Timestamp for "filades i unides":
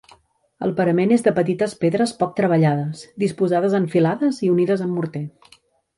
3.93-4.87